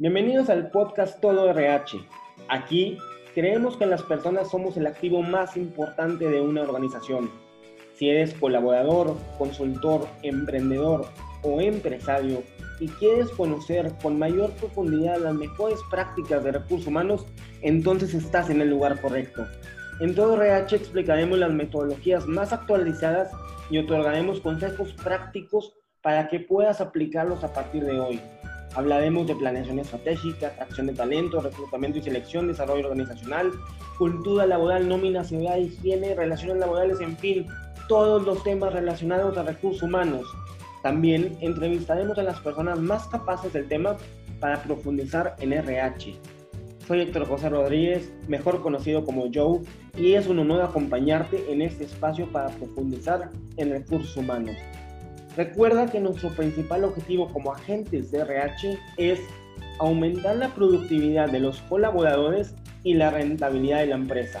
[0.00, 1.98] Bienvenidos al podcast Todo RH.
[2.48, 2.98] Aquí
[3.34, 7.32] creemos que las personas somos el activo más importante de una organización.
[7.94, 11.06] Si eres colaborador, consultor, emprendedor
[11.42, 12.44] o empresario
[12.78, 17.26] y quieres conocer con mayor profundidad las mejores prácticas de recursos humanos,
[17.62, 19.48] entonces estás en el lugar correcto.
[19.98, 23.32] En todo RH explicaremos las metodologías más actualizadas
[23.68, 28.20] y otorgaremos consejos prácticos para que puedas aplicarlos a partir de hoy.
[28.74, 33.52] Hablaremos de planeación estratégica, atracción de talento, reclutamiento y selección, desarrollo organizacional,
[33.96, 37.46] cultura laboral, nómina, seguridad, higiene, relaciones laborales, en fin,
[37.88, 40.26] todos los temas relacionados a recursos humanos.
[40.82, 43.96] También entrevistaremos a las personas más capaces del tema
[44.38, 46.14] para profundizar en RH.
[46.86, 49.60] Soy Héctor José Rodríguez, mejor conocido como Joe,
[49.96, 54.56] y es un honor acompañarte en este espacio para profundizar en recursos humanos.
[55.38, 59.20] Recuerda que nuestro principal objetivo como agentes de RH es
[59.78, 64.40] aumentar la productividad de los colaboradores y la rentabilidad de la empresa.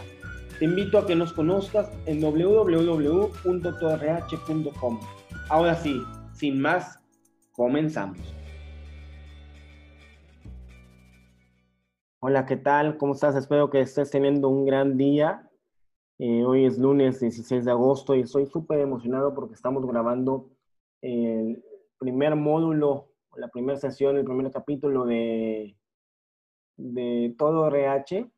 [0.58, 5.00] Te invito a que nos conozcas en www.torrh.com.
[5.48, 6.98] Ahora sí, sin más,
[7.52, 8.34] comenzamos.
[12.18, 12.96] Hola, ¿qué tal?
[12.96, 13.36] ¿Cómo estás?
[13.36, 15.48] Espero que estés teniendo un gran día.
[16.18, 20.57] Eh, hoy es lunes 16 de agosto y estoy súper emocionado porque estamos grabando
[21.00, 21.62] el
[21.98, 25.76] primer módulo, la primera sesión, el primer capítulo de,
[26.76, 28.30] de todo RH.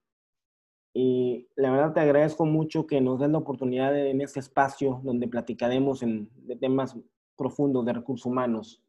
[0.92, 5.28] Y la verdad te agradezco mucho que nos den la oportunidad en este espacio donde
[5.28, 6.96] platicaremos en, de temas
[7.36, 8.82] profundos de recursos humanos.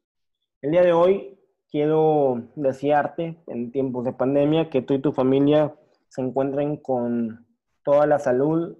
[0.60, 1.38] El día de hoy
[1.70, 5.74] quiero desearte en tiempos de pandemia que tú y tu familia
[6.08, 7.46] se encuentren con
[7.84, 8.76] toda la salud,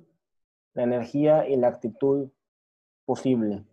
[0.75, 2.29] la energía y la actitud
[3.05, 3.65] posible.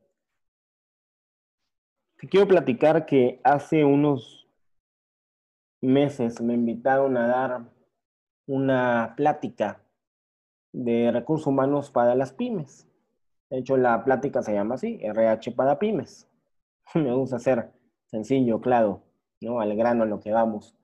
[2.20, 4.46] Te quiero platicar que hace unos
[5.82, 7.72] meses me invitaron a dar
[8.46, 9.82] una plática
[10.74, 12.90] de recursos humanos para las pymes.
[13.50, 16.28] De hecho, la plática se llama así, RH para pymes.
[16.94, 17.72] Me gusta hacer
[18.08, 19.02] sencillo, claro,
[19.40, 19.62] ¿no?
[19.62, 20.76] Al grano, lo que vamos.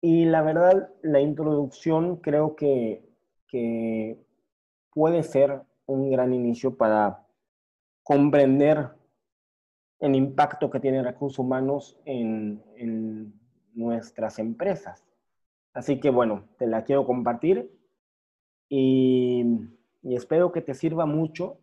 [0.00, 3.08] Y la verdad, la introducción creo que,
[3.46, 4.18] que
[4.92, 7.24] puede ser un gran inicio para
[8.02, 8.95] comprender
[10.00, 12.62] el impacto que tiene recursos humanos en,
[13.74, 15.04] nuestras empresas.
[15.74, 17.70] Así que bueno, te la quiero compartir
[18.70, 19.44] y,
[20.02, 21.58] y, espero que te sirva mucho.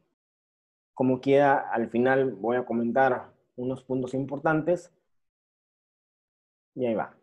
[0.94, 4.92] Como quiera, al final voy a comentar unos puntos importantes
[6.76, 7.16] y ahí va.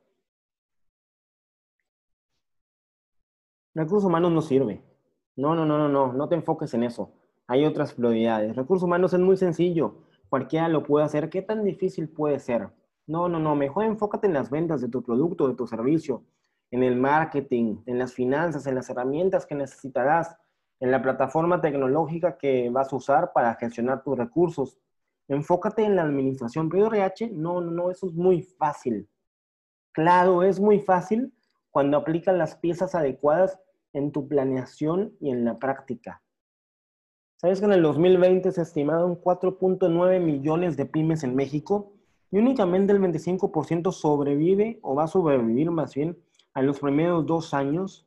[3.74, 4.82] Recursos humanos no sirve.
[5.36, 7.12] No, no, no, no, no, no te enfoques en eso.
[7.46, 8.56] Hay otras prioridades.
[8.56, 11.28] Recursos humanos es muy sencillo cualquiera lo puede hacer.
[11.28, 12.70] ¿Qué tan difícil puede ser?
[13.06, 13.54] No, no, no.
[13.54, 16.24] Mejor enfócate en las ventas de tu producto, de tu servicio,
[16.70, 20.36] en el marketing, en las finanzas, en las herramientas que necesitarás,
[20.78, 24.78] en la plataforma tecnológica que vas a usar para gestionar tus recursos.
[25.28, 26.70] Enfócate en la administración.
[26.70, 29.08] Pero RH, no, no, no, eso es muy fácil.
[29.92, 31.34] Claro, es muy fácil
[31.70, 33.58] cuando aplicas las piezas adecuadas
[33.92, 36.22] en tu planeación y en la práctica.
[37.40, 41.94] ¿Sabes que en el 2020 se estimaron 4.9 millones de pymes en México
[42.30, 47.54] y únicamente el 25% sobrevive o va a sobrevivir más bien a los primeros dos
[47.54, 48.06] años?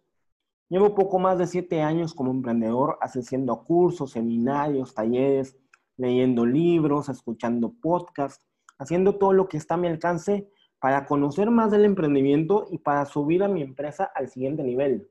[0.69, 5.57] Llevo poco más de siete años como emprendedor asistiendo cursos, seminarios, talleres,
[5.97, 8.45] leyendo libros, escuchando podcasts,
[8.77, 13.07] haciendo todo lo que está a mi alcance para conocer más del emprendimiento y para
[13.07, 15.09] subir a mi empresa al siguiente nivel.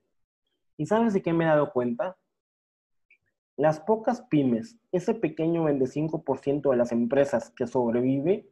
[0.77, 2.16] ¿Y sabes de qué me he dado cuenta?
[3.62, 8.50] Las pocas pymes, ese pequeño 25% de las empresas que sobrevive,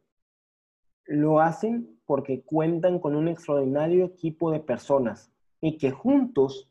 [1.05, 5.29] lo hacen porque cuentan con un extraordinario equipo de personas
[5.59, 6.69] y que juntos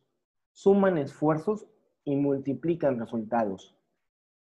[0.55, 1.67] suman esfuerzos
[2.03, 3.77] y multiplican resultados.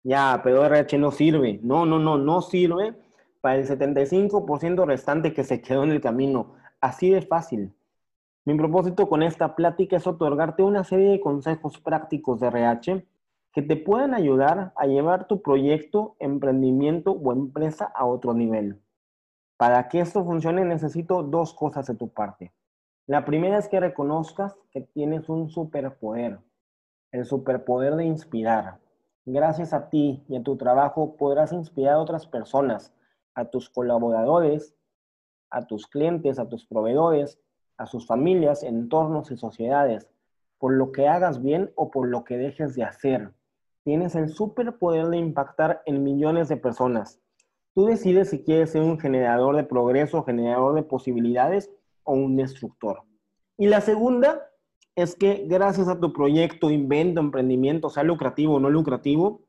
[0.02, 1.60] Ya, pero RH no sirve.
[1.62, 2.94] No, no, no, no sirve
[3.42, 6.54] para el 75% restante que se quedó en el camino.
[6.80, 7.74] Así de fácil.
[8.46, 13.06] Mi propósito con esta plática es otorgarte una serie de consejos prácticos de RH
[13.52, 18.80] que te puedan ayudar a llevar tu proyecto, emprendimiento o empresa a otro nivel.
[19.56, 22.52] Para que esto funcione necesito dos cosas de tu parte.
[23.06, 26.38] La primera es que reconozcas que tienes un superpoder,
[27.10, 28.78] el superpoder de inspirar.
[29.26, 32.94] Gracias a ti y a tu trabajo podrás inspirar a otras personas,
[33.34, 34.76] a tus colaboradores,
[35.50, 37.40] a tus clientes, a tus proveedores,
[37.76, 40.08] a sus familias, entornos y sociedades,
[40.58, 43.34] por lo que hagas bien o por lo que dejes de hacer
[43.84, 47.20] tienes el superpoder de impactar en millones de personas.
[47.74, 51.70] Tú decides si quieres ser un generador de progreso, generador de posibilidades
[52.04, 53.02] o un destructor.
[53.56, 54.50] Y la segunda
[54.96, 59.42] es que gracias a tu proyecto, invento, emprendimiento, sea lucrativo o no lucrativo,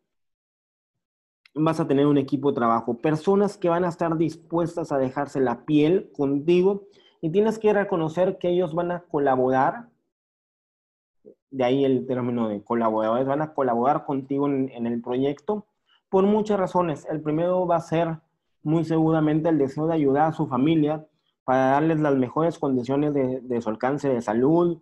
[1.54, 5.42] vas a tener un equipo de trabajo, personas que van a estar dispuestas a dejarse
[5.42, 6.88] la piel contigo
[7.22, 9.90] y tienes que reconocer que ellos van a colaborar,
[11.52, 15.68] de ahí el término de colaboradores, van a colaborar contigo en, el proyecto
[16.10, 17.06] por muchas razones.
[17.10, 18.20] El primero va a ser
[18.64, 21.06] muy seguramente el deseo de ayudar a su familia
[21.44, 24.82] para darles las mejores condiciones de, su alcance de salud,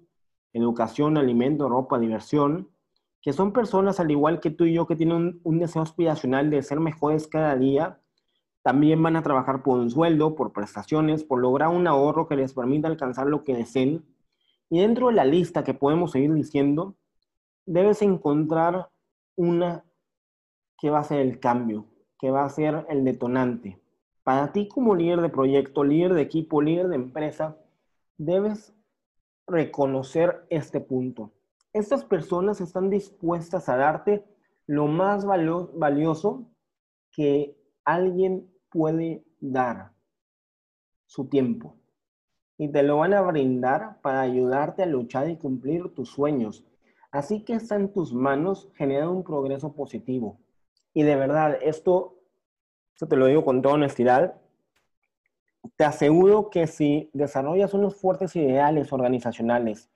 [0.53, 2.69] educación, alimento, ropa, diversión
[3.21, 6.63] que son personas al igual que tú y yo que tienen un, deseo aspiracional de
[6.63, 7.99] ser mejores cada día,
[8.61, 12.53] también van a trabajar por un sueldo, por prestaciones, por lograr un ahorro que les
[12.53, 14.05] permita alcanzar lo que deseen.
[14.69, 16.95] Y dentro de la lista que podemos seguir diciendo,
[17.65, 18.89] debes encontrar
[19.35, 19.85] una
[20.77, 21.85] que va a ser el cambio,
[22.17, 23.81] que va a ser el detonante.
[24.23, 27.57] Para ti como líder de proyecto, líder de equipo, líder de empresa,
[28.17, 28.73] debes
[29.47, 31.31] reconocer este punto
[31.73, 34.25] estas personas están dispuestas a darte
[34.65, 36.51] lo más valioso
[37.11, 39.93] que alguien puede dar,
[41.05, 41.78] su tiempo.
[42.59, 46.63] Y te lo van a brindar para ayudarte a luchar y cumplir tus sueños.
[47.09, 50.37] Así que está en tus manos generar un progreso positivo.
[50.93, 52.19] Y de verdad, esto,
[52.93, 54.35] esto te lo digo con toda honestidad,
[55.75, 59.89] te aseguro que si desarrollas unos fuertes ideales organizacionales,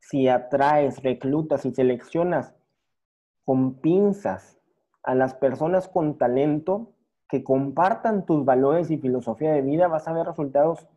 [0.00, 2.54] si atraes, reclutas y seleccionas
[3.44, 4.58] con pinzas
[5.02, 6.92] a las personas con talento
[7.28, 10.88] que compartan tus valores y filosofía de vida, vas a ver resultados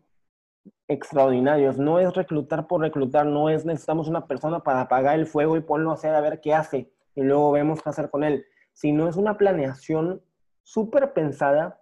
[0.88, 1.78] extraordinarios.
[1.78, 5.62] No es reclutar por reclutar, no es necesitamos una persona para apagar el fuego y
[5.62, 9.08] ponlo a hacer a ver qué hace y luego vemos qué hacer con él, sino
[9.08, 10.22] es una planeación
[10.64, 11.82] súper pensada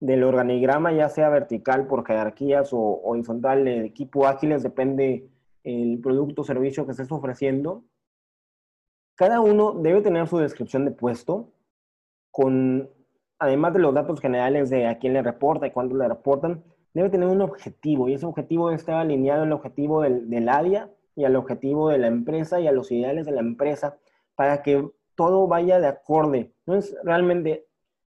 [0.00, 5.30] del organigrama, ya sea vertical por jerarquías o horizontal de equipo ágiles, depende
[5.62, 7.84] el producto o servicio que estés ofreciendo,
[9.14, 11.52] cada uno debe tener su descripción de puesto
[12.30, 12.90] con,
[13.38, 17.10] además de los datos generales de a quién le reporta y cuándo le reportan, debe
[17.10, 21.24] tener un objetivo y ese objetivo debe estar alineado al objetivo del, del área y
[21.24, 23.98] al objetivo de la empresa y a los ideales de la empresa
[24.34, 26.52] para que todo vaya de acorde.
[26.66, 27.66] No es realmente,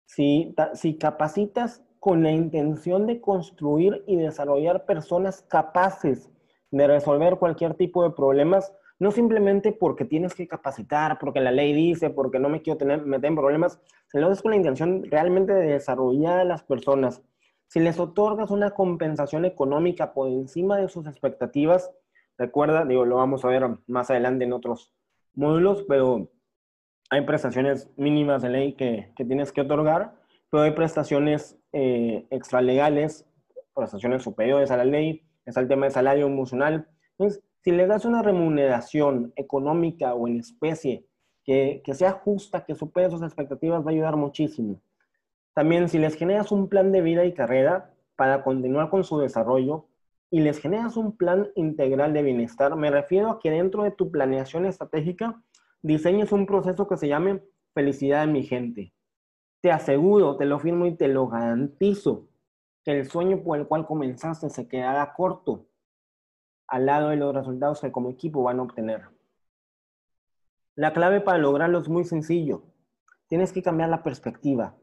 [0.05, 6.29] si, si capacitas con la intención de construir y desarrollar personas capaces
[6.71, 11.73] de resolver cualquier tipo de problemas, no simplemente porque tienes que capacitar, porque la ley
[11.73, 15.53] dice, porque no me quiero tener, meter en problemas, sino es con la intención realmente
[15.53, 17.21] de desarrollar a las personas.
[17.67, 21.91] Si les otorgas una compensación económica por encima de sus expectativas,
[22.37, 24.93] recuerda, digo, lo vamos a ver más adelante en otros
[25.33, 26.29] módulos, pero
[27.09, 30.15] hay prestaciones mínimas de ley que, que tienes que otorgar,
[30.49, 33.25] pero hay prestaciones eh, extralegales,
[33.75, 36.87] prestaciones superiores a la ley, está el tema de salario emocional.
[37.11, 41.05] Entonces, si le das una remuneración económica o en especie
[41.43, 44.79] que, que sea justa, que supere sus expectativas, va a ayudar muchísimo.
[45.55, 49.85] También si les generas un plan de vida y carrera para continuar con su desarrollo
[50.29, 54.11] y les generas un plan integral de bienestar, me refiero a que dentro de tu
[54.11, 55.41] planeación estratégica
[55.81, 57.41] diseñes un proceso que se llame
[57.73, 58.93] felicidad de mi gente.
[59.61, 62.27] Te aseguro, te lo firmo y te lo garantizo
[62.83, 65.67] que el sueño por el cual comenzaste se quedará corto
[66.67, 69.03] al lado de los resultados que como equipo van a obtener.
[70.75, 72.63] La clave para lograrlo es muy sencillo.
[73.27, 74.75] Tienes que cambiar la perspectiva.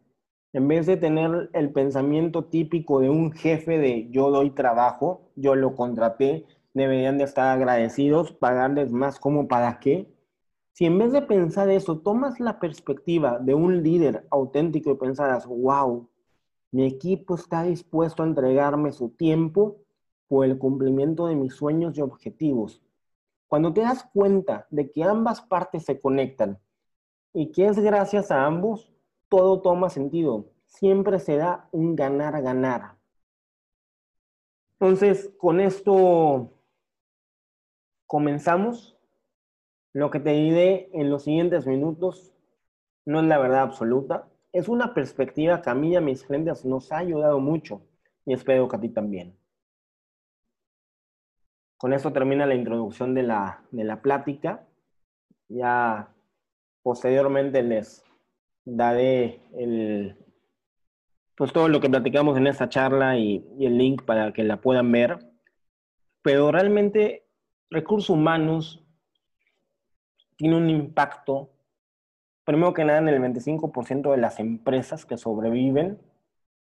[0.53, 5.55] En vez de tener el pensamiento típico de un jefe de yo doy trabajo, yo
[5.55, 10.13] lo contraté, deberían de estar agradecidos, pagarles más como para qué.
[10.73, 15.47] Si en vez de pensar eso, tomas la perspectiva de un líder auténtico y pensarás,
[15.47, 16.09] wow,
[16.71, 19.79] mi equipo está dispuesto a entregarme su tiempo
[20.29, 22.83] por el cumplimiento de mis sueños y objetivos.
[23.49, 26.59] Cuando te das cuenta de que ambas partes se conectan
[27.33, 28.92] y que es gracias a ambos,
[29.33, 30.51] todo toma sentido.
[30.67, 32.99] Siempre se da un ganar-ganar.
[34.73, 36.53] Entonces, con esto
[38.07, 38.99] comenzamos.
[39.95, 42.35] Lo que te diré en los siguientes minutos
[43.07, 46.67] no es la verdad absoluta, es una perspectiva que a mí y a mis clientes
[46.67, 47.81] nos ha ayudado mucho
[48.27, 49.35] y espero que a ti también.
[51.79, 54.67] Con esto termina la introducción de la, de la plática.
[55.49, 56.15] Ya
[56.83, 58.05] posteriormente les
[58.65, 60.17] daré el,
[61.37, 64.61] pues todo lo que platicamos en esta charla y, y el link para que la
[64.61, 65.19] puedan ver.
[66.23, 67.27] Pero realmente
[67.71, 68.85] recursos humanos
[70.37, 71.53] tiene un impacto
[72.45, 75.99] primero que nada, en el 25% de las empresas que sobreviven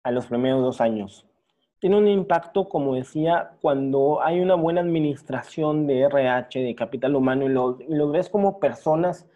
[0.04, 1.28] a los primeros dos años.
[1.80, 7.46] tiene un impacto, como decía, cuando hay una buena administración de RH, de capital humano,
[7.46, 9.28] y los, y ves como personas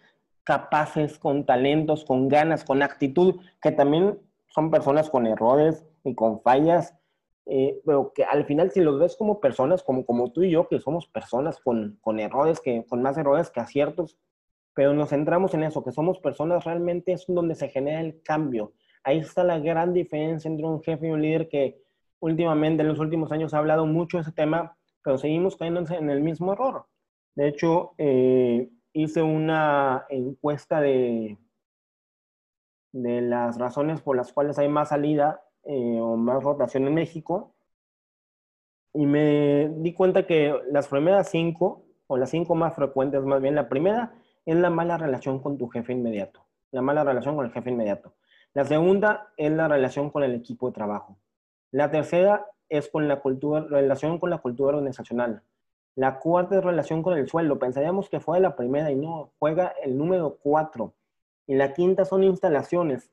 [0.46, 6.40] capaces, con talentos, con ganas, con actitud, que también son personas con errores y con
[6.40, 6.94] fallas,
[7.46, 10.68] eh, pero que al final si los ves como personas, como, como tú y yo,
[10.68, 14.16] que somos personas con, con errores, que, con más errores que aciertos,
[14.72, 18.72] pero nos centramos en eso, que somos personas, realmente es donde se genera el cambio.
[19.02, 21.82] Ahí está la gran diferencia entre un jefe y un líder que
[22.20, 26.08] últimamente, en los últimos años, ha hablado mucho de ese tema, pero seguimos cayendo en
[26.08, 26.86] el mismo error.
[27.34, 31.36] De hecho, eh, hice una encuesta de,
[32.92, 37.54] de las razones por las cuales hay más salida eh, o más rotación en México
[38.94, 43.54] y me di cuenta que las primeras cinco, o las cinco más frecuentes más bien,
[43.54, 44.14] la primera
[44.46, 48.14] es la mala relación con tu jefe inmediato, la mala relación con el jefe inmediato.
[48.54, 51.18] La segunda es la relación con el equipo de trabajo.
[51.70, 55.42] La tercera es con la cultura, relación con la cultura organizacional.
[55.96, 57.58] La cuarta es relación con el sueldo.
[57.58, 60.94] Pensaríamos que fue la primera y no, juega el número cuatro.
[61.46, 63.10] Y la quinta son instalaciones.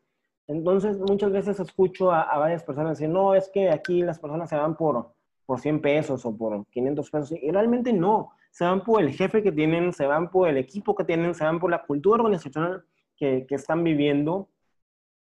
[0.48, 4.58] Entonces, muchas veces escucho a, varias personas decir, no, es que aquí las personas se
[4.58, 5.13] van por,
[5.46, 7.32] por 100 pesos o por 500 pesos.
[7.42, 8.32] Y realmente no.
[8.52, 11.46] Se van por el jefe que tienen, se van por el equipo que tienen, se
[11.46, 12.84] van por la cultura organizacional
[13.16, 14.50] que, que están viviendo.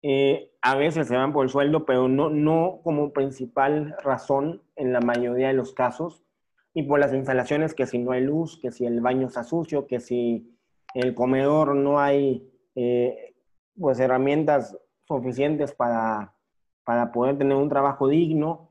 [0.00, 4.94] Eh, a veces se van por el sueldo, pero no, no como principal razón en
[4.94, 6.24] la mayoría de los casos
[6.74, 9.86] y por las instalaciones, que si no hay luz, que si el baño está sucio,
[9.86, 10.56] que si
[10.94, 13.34] el comedor no hay eh,
[13.78, 14.76] pues herramientas
[15.06, 16.34] suficientes para,
[16.84, 18.70] para poder tener un trabajo digno.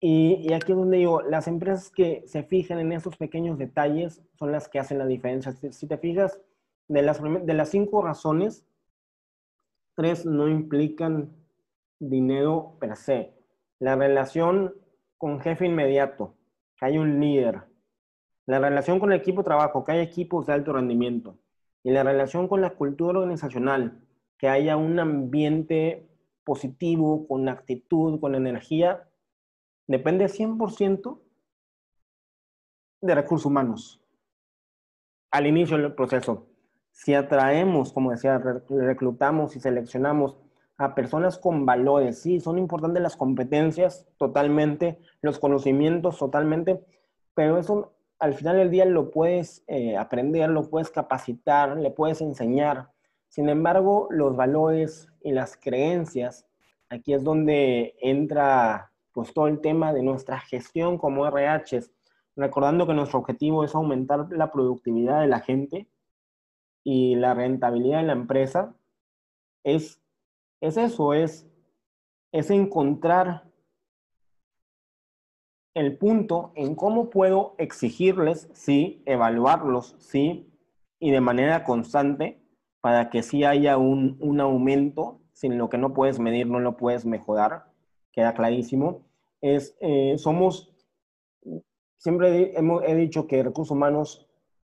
[0.00, 4.22] Y, y, aquí es donde digo, las empresas que se fijan en esos pequeños detalles
[4.38, 5.52] son las que hacen la diferencia.
[5.52, 6.40] Si, te fijas,
[6.86, 8.64] de las, de las cinco razones,
[9.96, 11.34] tres no implican
[11.98, 13.34] dinero per se.
[13.80, 14.74] La relación
[15.16, 16.37] con jefe inmediato,
[16.78, 17.64] que hay un líder.
[18.46, 21.38] La relación con el equipo de trabajo, que hay equipos de alto rendimiento.
[21.82, 24.00] Y la relación con la cultura organizacional,
[24.38, 26.08] que haya un ambiente
[26.44, 29.08] positivo, con actitud, con energía,
[29.86, 31.20] depende 100%
[33.00, 34.00] de recursos humanos.
[35.30, 36.46] Al inicio del proceso,
[36.90, 40.36] si atraemos, como decía, reclutamos y seleccionamos
[40.78, 42.20] a personas con valores.
[42.22, 46.80] Sí, son importantes las competencias totalmente, los conocimientos totalmente,
[47.34, 52.20] pero eso al final del día lo puedes eh, aprender, lo puedes capacitar, le puedes
[52.20, 52.90] enseñar.
[53.28, 56.46] Sin embargo, los valores y las creencias,
[56.88, 61.80] aquí es donde entra pues todo el tema de nuestra gestión como RH,
[62.36, 65.88] recordando que nuestro objetivo es aumentar la productividad de la gente
[66.84, 68.74] y la rentabilidad de la empresa,
[69.64, 70.00] es
[70.60, 71.46] es eso, es,
[72.32, 73.48] es encontrar
[75.74, 80.50] el punto en cómo puedo exigirles, sí, evaluarlos, sí,
[80.98, 82.42] y de manera constante
[82.80, 86.76] para que sí haya un, un aumento, sin lo que no puedes medir, no lo
[86.76, 87.66] puedes mejorar,
[88.12, 89.06] queda clarísimo.
[89.40, 90.74] Es, eh, somos,
[91.96, 94.28] siempre hemos, he dicho que recursos humanos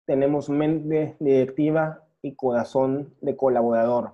[0.05, 4.13] tenemos mente directiva y corazón de colaborador.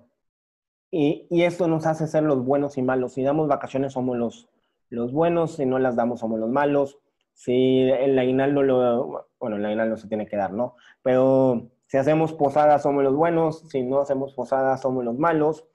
[0.91, 3.13] Y, y, esto nos hace ser los buenos y malos.
[3.13, 4.49] Si damos vacaciones somos los,
[4.89, 6.99] los buenos, si no las damos somos los malos.
[7.33, 9.27] Si el aguinaldo lo...
[9.39, 10.75] Bueno, el aguinaldo se tiene que dar, ¿no?
[11.01, 15.65] Pero si hacemos posadas somos los buenos, si no hacemos posadas somos los malos.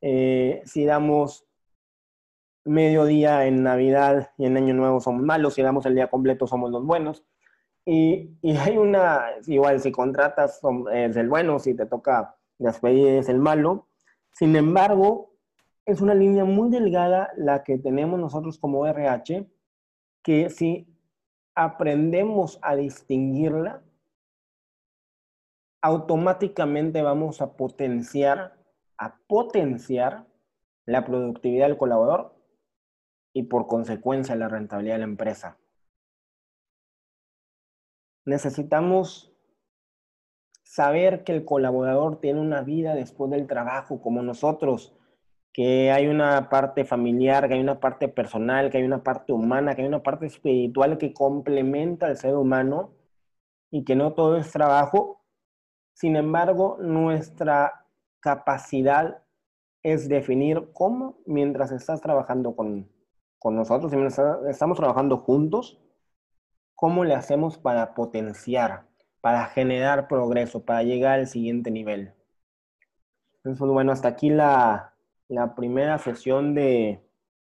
[0.00, 1.46] Eh, si damos
[2.64, 6.70] mediodía en Navidad y en Año Nuevo somos malos, si damos el día completo somos
[6.70, 7.24] los buenos.
[7.84, 10.60] Y, y hay una, igual si contratas
[10.92, 13.86] es el bueno, si te toca despedir es el malo.
[14.32, 15.32] Sin embargo,
[15.84, 19.46] es una línea muy delgada la que tenemos nosotros como RH,
[20.22, 20.86] que si
[21.54, 23.82] aprendemos a distinguirla,
[25.82, 28.58] automáticamente vamos a potenciar,
[28.98, 30.26] a potenciar
[30.84, 32.34] la productividad del colaborador
[33.32, 35.58] y por consecuencia la rentabilidad de la empresa.
[38.24, 39.29] Necesitamos
[40.70, 44.94] saber que el colaborador tiene una vida después del trabajo como nosotros,
[45.52, 49.74] que hay una parte familiar, que hay una parte personal, que hay una parte humana,
[49.74, 52.92] que hay una parte espiritual que complementa al ser humano
[53.72, 55.24] y que no todo es trabajo.
[55.92, 57.86] Sin embargo, nuestra
[58.20, 59.24] capacidad
[59.82, 62.88] es definir cómo, mientras estás trabajando con,
[63.40, 65.80] con nosotros, mientras estamos trabajando juntos,
[66.76, 68.89] cómo le hacemos para potenciar
[69.20, 72.12] para generar progreso, para llegar al siguiente nivel.
[73.36, 74.94] Entonces, bueno, hasta aquí la,
[75.28, 77.00] la primera sesión de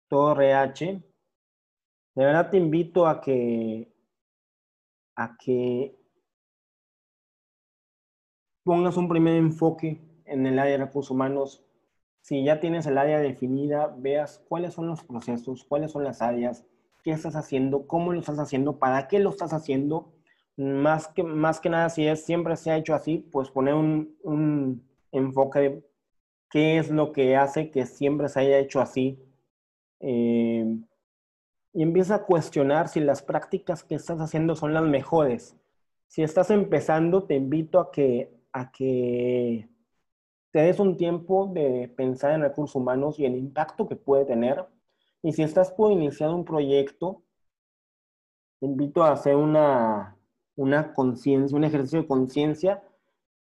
[0.09, 1.03] todo RH.
[2.15, 3.93] De verdad te invito a que,
[5.15, 5.95] a que
[8.63, 11.63] pongas un primer enfoque en el área de recursos humanos.
[12.21, 16.65] Si ya tienes el área definida, veas cuáles son los procesos, cuáles son las áreas,
[17.03, 20.11] qué estás haciendo, cómo lo estás haciendo, para qué lo estás haciendo.
[20.57, 24.17] Más que, más que nada, si es, siempre se ha hecho así, pues poner un,
[24.23, 25.83] un enfoque de
[26.51, 29.19] qué es lo que hace que siempre se haya hecho así.
[30.01, 30.65] Eh,
[31.73, 35.55] y empieza a cuestionar si las prácticas que estás haciendo son las mejores.
[36.07, 39.69] Si estás empezando, te invito a que, a que
[40.51, 44.65] te des un tiempo de pensar en recursos humanos y el impacto que puede tener.
[45.23, 47.23] Y si estás por iniciar un proyecto,
[48.59, 50.16] te invito a hacer una,
[50.57, 52.83] una conciencia, un ejercicio de conciencia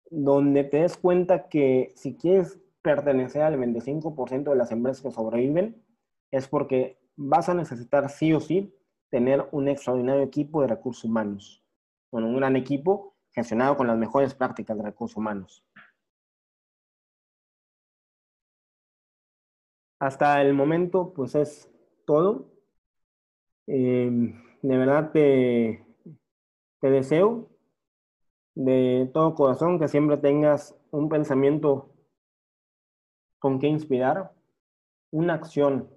[0.09, 5.81] donde te des cuenta que si quieres pertenecer al 25% de las empresas que sobreviven,
[6.31, 8.75] es porque vas a necesitar sí o sí
[9.09, 11.63] tener un extraordinario equipo de recursos humanos.
[12.11, 15.63] Bueno, un gran equipo gestionado con las mejores prácticas de recursos humanos.
[19.99, 21.71] Hasta el momento, pues es
[22.05, 22.51] todo.
[23.67, 25.84] Eh, de verdad te,
[26.85, 27.49] te deseo
[28.53, 31.89] de todo corazón que siempre tengas un pensamiento
[33.39, 34.33] con que inspirar,
[35.09, 35.89] una acción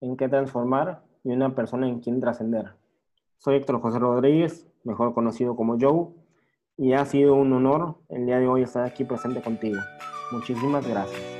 [0.00, 2.76] en qué transformar y una persona en quien trascender.
[3.38, 6.10] Soy Héctor José Rodríguez, mejor conocido como Joe,
[6.76, 9.80] y ha sido un honor el día de hoy estar aquí presente contigo.
[10.30, 11.39] Muchísimas gracias.